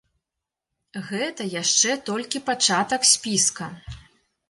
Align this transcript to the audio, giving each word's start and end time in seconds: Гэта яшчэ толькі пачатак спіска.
Гэта 1.09 1.47
яшчэ 1.61 1.91
толькі 2.09 2.45
пачатак 2.51 3.01
спіска. 3.15 3.73